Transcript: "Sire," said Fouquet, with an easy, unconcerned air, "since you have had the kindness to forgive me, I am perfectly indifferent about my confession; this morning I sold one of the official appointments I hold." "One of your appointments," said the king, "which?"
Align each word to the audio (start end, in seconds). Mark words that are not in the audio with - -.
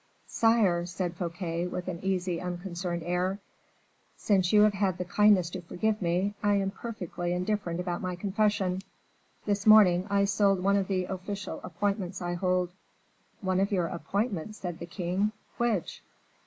"Sire," 0.25 0.87
said 0.87 1.13
Fouquet, 1.15 1.67
with 1.67 1.87
an 1.87 1.99
easy, 2.03 2.41
unconcerned 2.41 3.03
air, 3.03 3.37
"since 4.17 4.51
you 4.51 4.63
have 4.63 4.73
had 4.73 4.97
the 4.97 5.05
kindness 5.05 5.51
to 5.51 5.61
forgive 5.61 6.01
me, 6.01 6.33
I 6.41 6.55
am 6.55 6.71
perfectly 6.71 7.33
indifferent 7.33 7.79
about 7.79 8.01
my 8.01 8.15
confession; 8.15 8.81
this 9.45 9.67
morning 9.67 10.07
I 10.09 10.25
sold 10.25 10.63
one 10.63 10.75
of 10.75 10.87
the 10.87 11.05
official 11.05 11.59
appointments 11.63 12.19
I 12.19 12.33
hold." 12.33 12.71
"One 13.41 13.59
of 13.59 13.71
your 13.71 13.85
appointments," 13.85 14.57
said 14.57 14.79
the 14.79 14.87
king, 14.87 15.33
"which?" 15.57 16.01